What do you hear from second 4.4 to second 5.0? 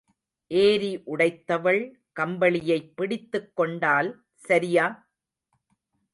சரியா?